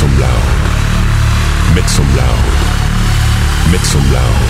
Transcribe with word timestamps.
Some 0.00 0.18
loud. 0.18 1.74
Make 1.74 1.86
some 1.86 2.08
loud. 2.16 2.44
Make 3.70 3.84
some 3.84 4.06
loud. 4.10 4.40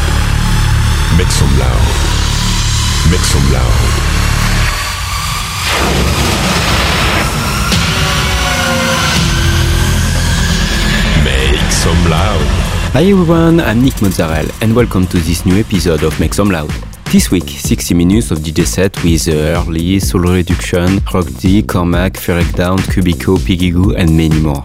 Make 1.18 1.32
some 1.32 1.52
loud. 1.59 1.86
Make 3.10 3.24
some 3.32 3.46
loud. 3.50 3.80
Make 11.24 11.73
some 11.73 12.01
loud. 12.09 12.46
Hi 12.92 13.02
everyone, 13.02 13.59
I'm 13.59 13.82
Nick 13.82 14.01
Mozzarella 14.02 14.52
and 14.60 14.76
welcome 14.76 15.09
to 15.09 15.18
this 15.18 15.45
new 15.45 15.59
episode 15.59 16.04
of 16.04 16.20
Make 16.20 16.34
Some 16.34 16.51
Loud. 16.51 16.70
This 17.06 17.32
week, 17.32 17.48
60 17.48 17.92
minutes 17.95 18.30
of 18.30 18.38
DJ 18.38 18.64
set 18.64 19.02
with 19.02 19.26
uh, 19.26 19.64
Early, 19.66 19.98
Soul 19.98 20.20
Reduction, 20.20 21.01
Rock 21.12 21.26
D, 21.40 21.64
Cormac, 21.64 22.12
Ferrec 22.12 22.54
Down, 22.54 22.78
Cubico, 22.78 23.37
Piggy 23.45 23.73
Goo 23.73 23.96
and 23.96 24.16
many 24.16 24.38
more. 24.38 24.64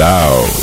Loud. 0.00 0.59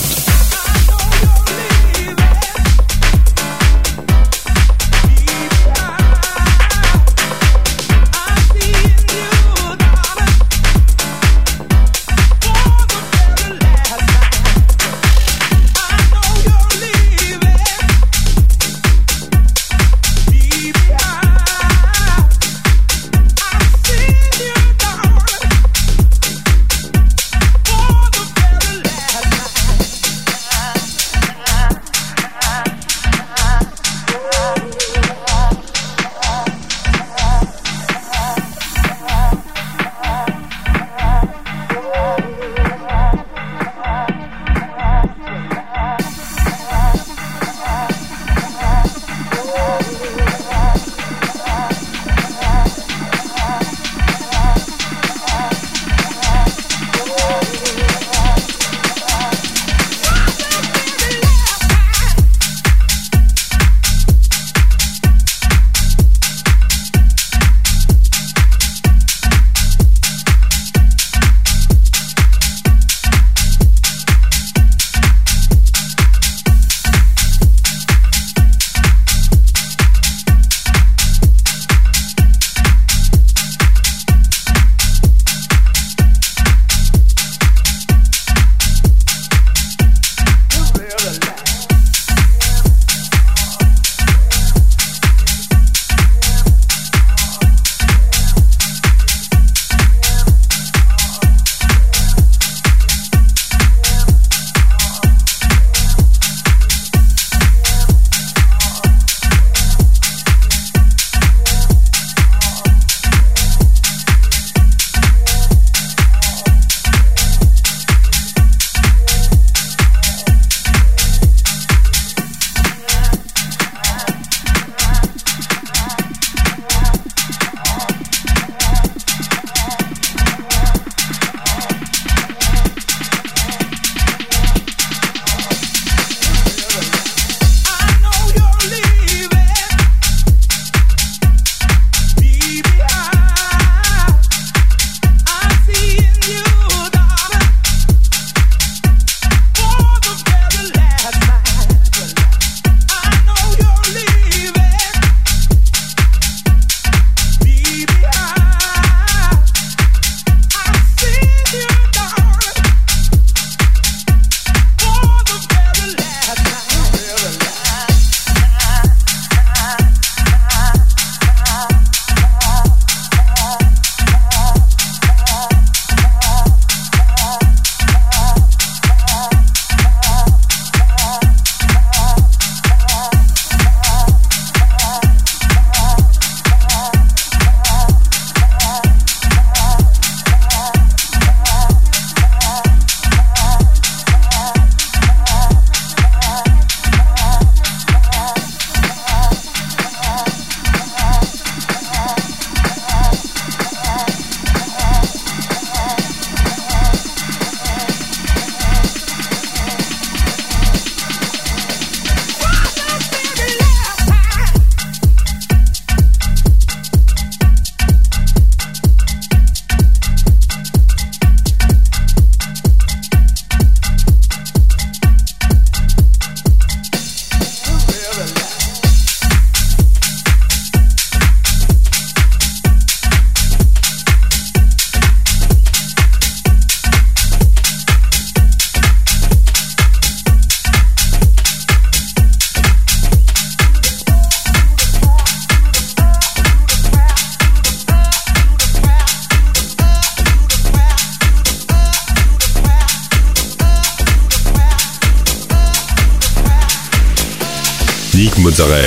Mozzarella. 258.59 258.86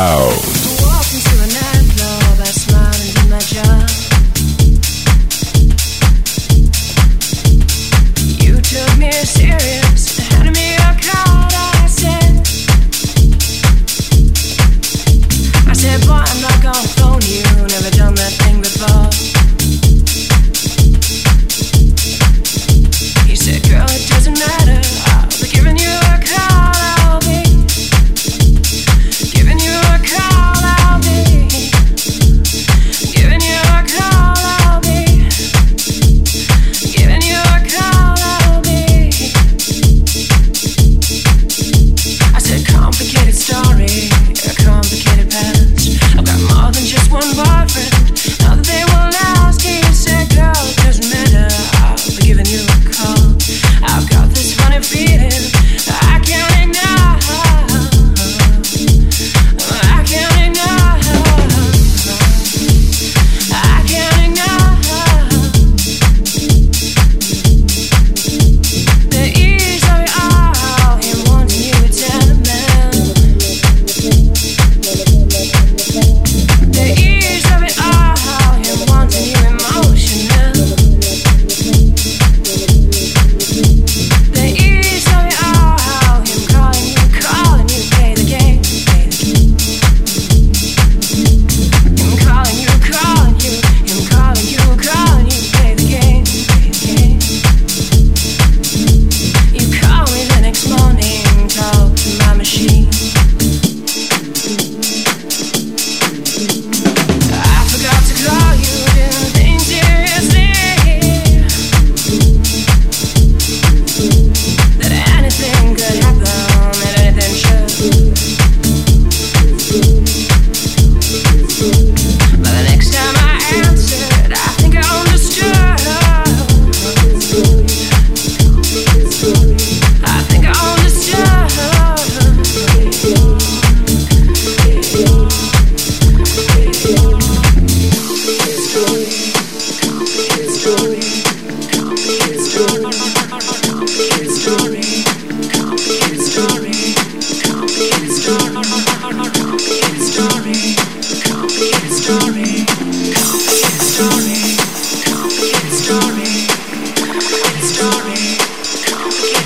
Some 0.00 0.49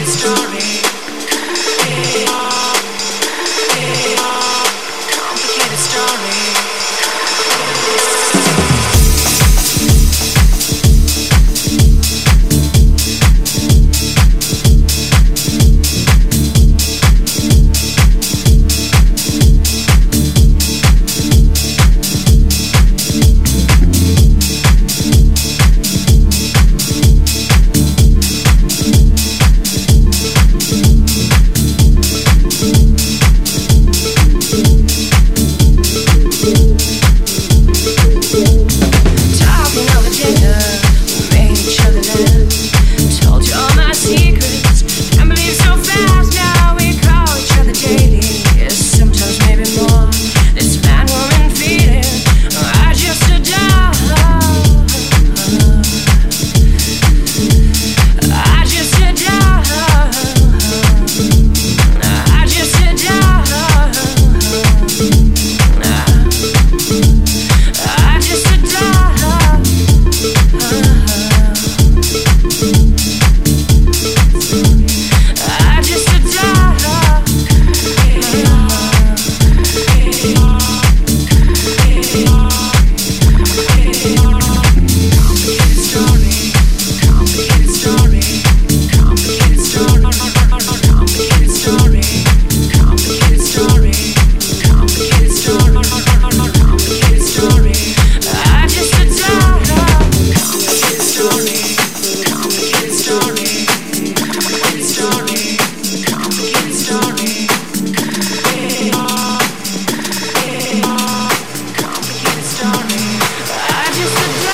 story. 0.07 0.54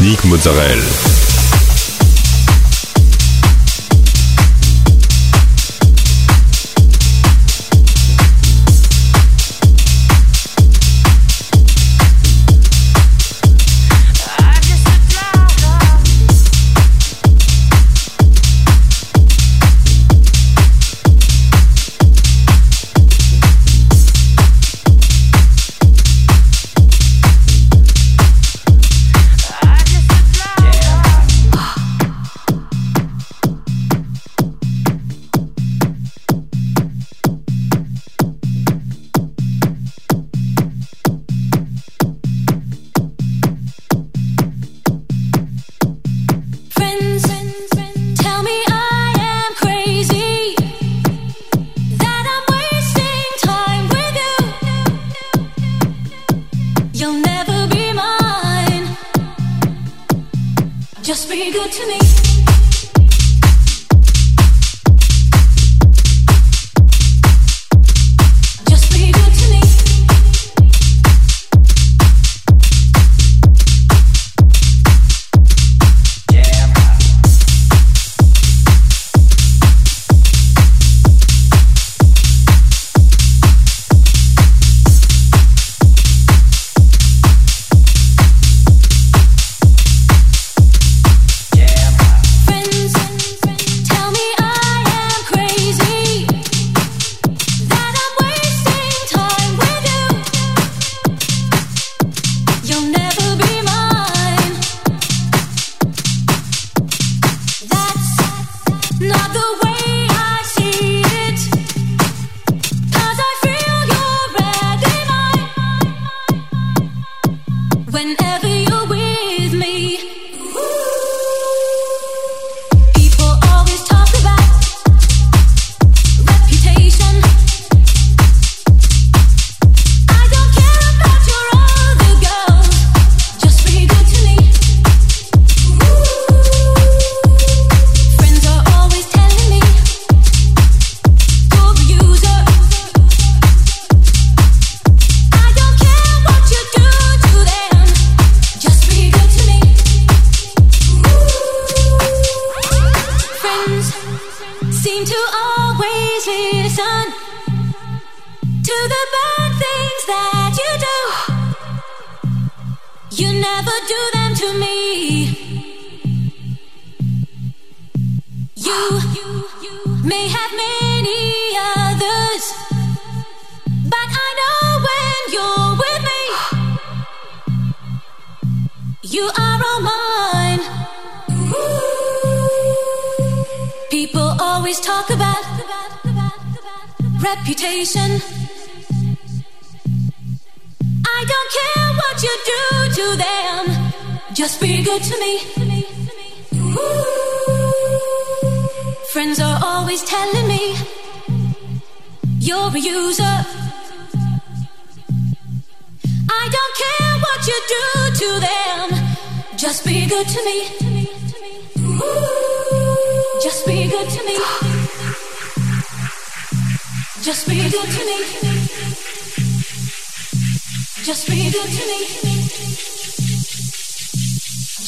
Nick 0.00 0.24
Mozzarella. 0.24 1.29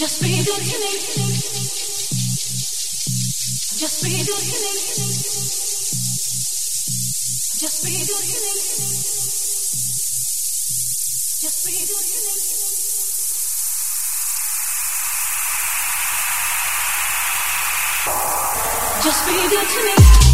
Just 0.02 0.20
be 0.20 0.42
good 0.42 0.44
to 0.44 0.78
me. 0.80 0.92
Just 3.78 4.02
be 4.02 4.10
good 4.10 4.26
to 4.26 4.58
me. 4.58 4.72
Just 7.60 7.78
be 7.84 7.92
good 7.92 8.24
to 8.26 8.38
me. 8.42 8.52
Just 11.38 11.64
be 11.64 11.72
good 11.86 12.06
to 12.10 12.18
me. 12.18 12.34
Just 19.04 19.22
be 19.24 19.34
good 19.54 19.68
to 19.68 19.80
me. 19.86 20.32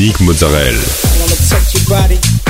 Nick 0.00 0.18
Mozzarella. 0.20 2.49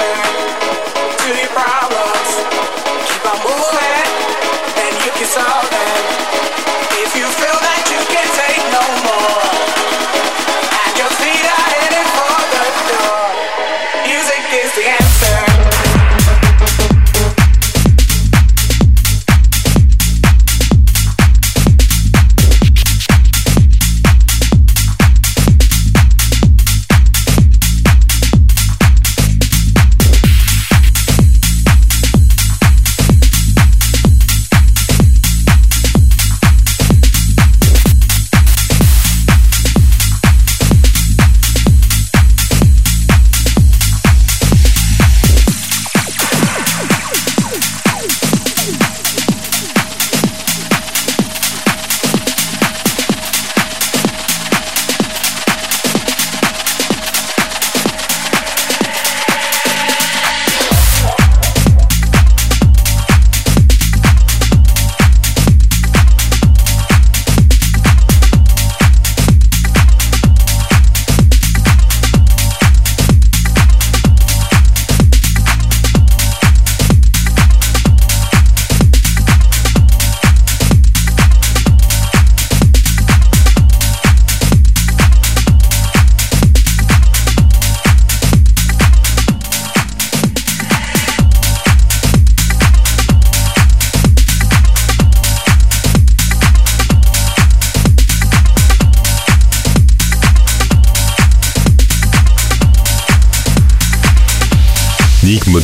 side 0.00 0.59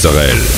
Nick 0.06 0.55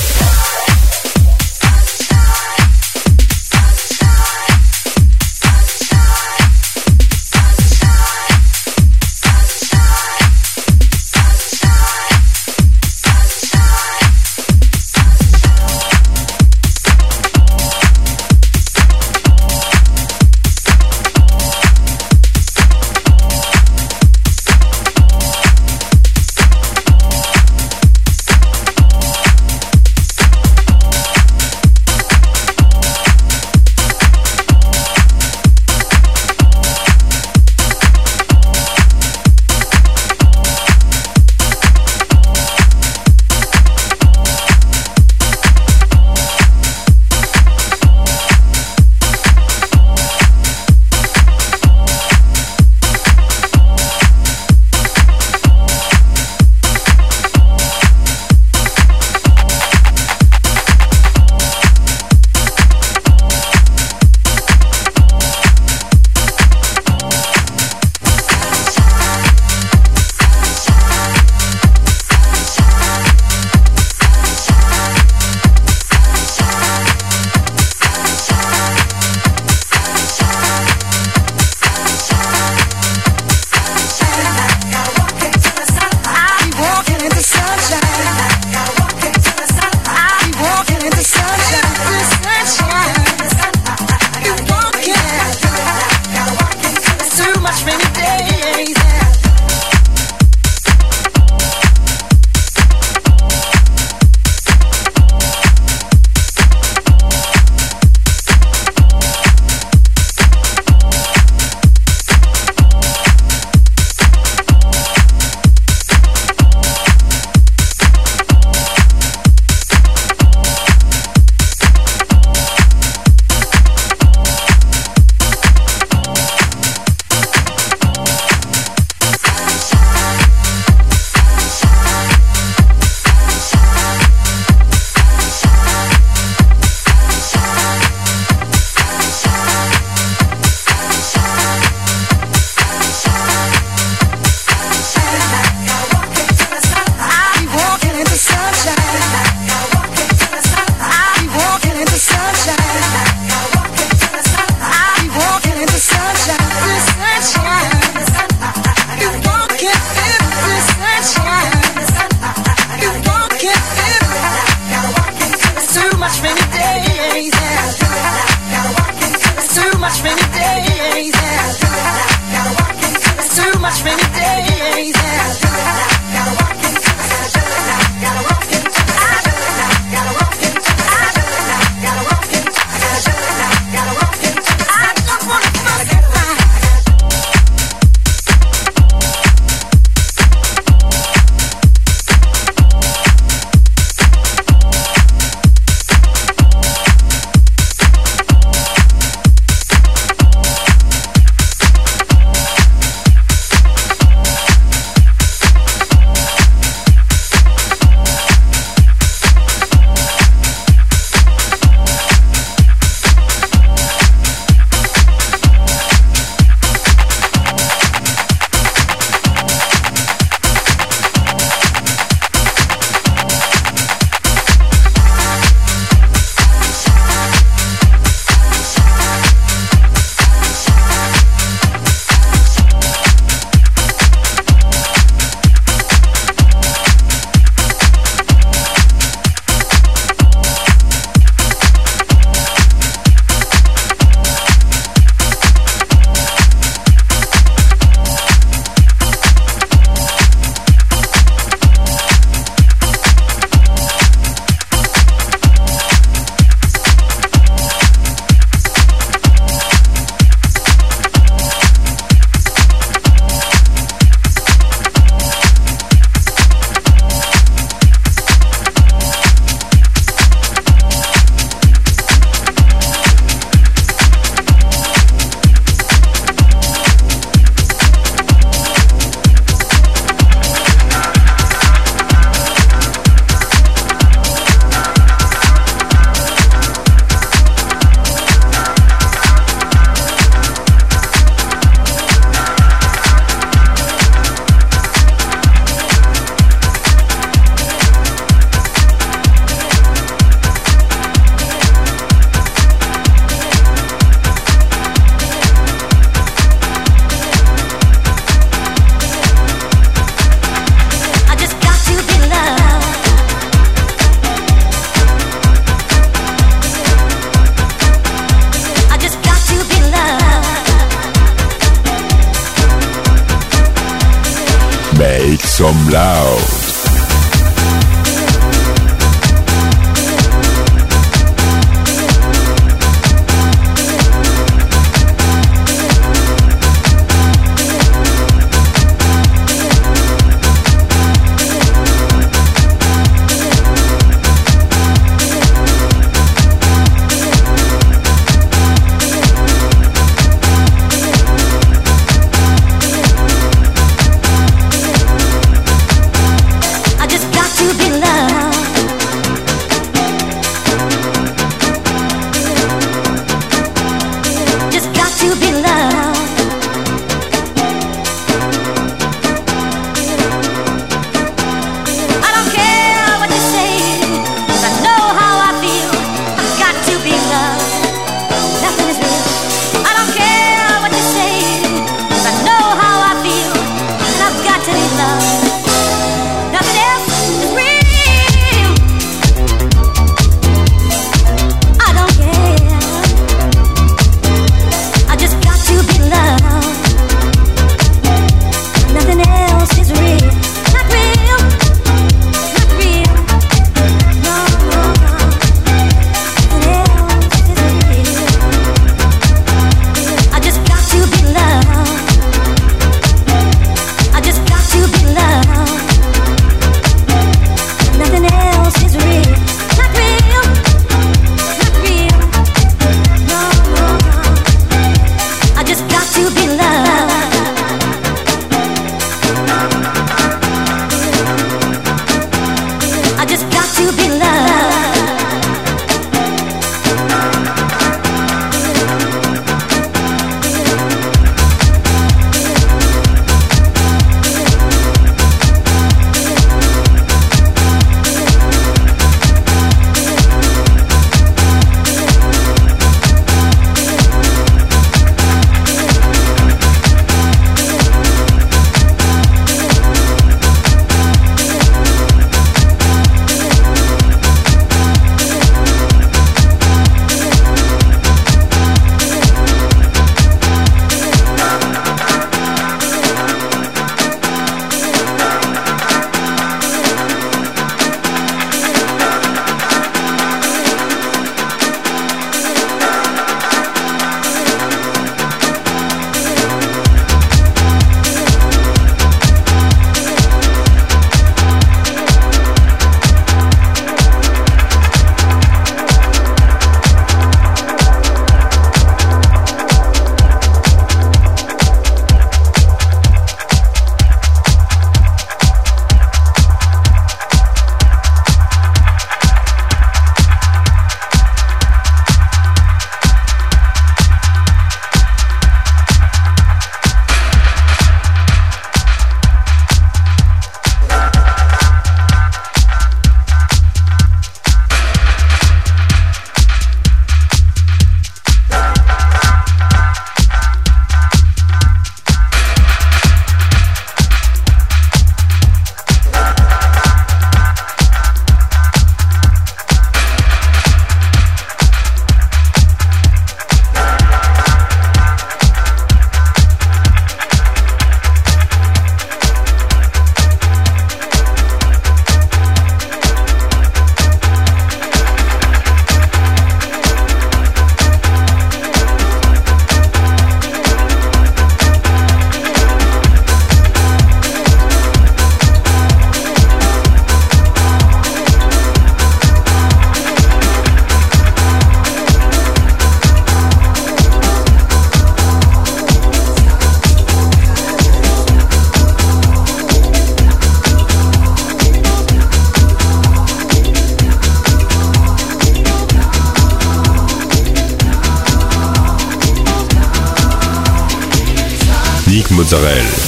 Mozzarella. 592.51 593.08